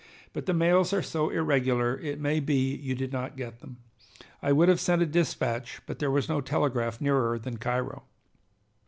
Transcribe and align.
But 0.33 0.47
the 0.47 0.53
mails 0.55 0.93
are 0.93 1.03
so 1.03 1.29
irregular 1.29 1.99
it 1.99 2.19
may 2.19 2.39
be 2.39 2.73
you 2.75 2.95
did 2.95 3.13
not 3.13 3.37
get 3.37 3.59
them. 3.59 3.77
I 4.41 4.51
would 4.51 4.67
have 4.67 4.79
sent 4.79 5.03
a 5.03 5.05
dispatch, 5.05 5.79
but 5.85 5.99
there 5.99 6.09
was 6.09 6.27
no 6.27 6.41
telegraph 6.41 6.99
nearer 6.99 7.37
than 7.37 7.57
Cairo. 7.57 8.01